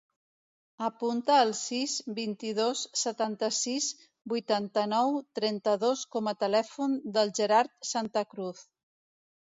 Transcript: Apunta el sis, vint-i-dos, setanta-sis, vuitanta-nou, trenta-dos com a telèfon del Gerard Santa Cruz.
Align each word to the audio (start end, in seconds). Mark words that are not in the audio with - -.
Apunta 0.85 1.35
el 1.41 1.51
sis, 1.57 1.97
vint-i-dos, 2.19 2.81
setanta-sis, 3.03 3.91
vuitanta-nou, 4.33 5.21
trenta-dos 5.41 6.07
com 6.17 6.33
a 6.33 6.37
telèfon 6.47 6.97
del 7.19 7.35
Gerard 7.43 7.75
Santa 7.95 8.29
Cruz. 8.35 8.69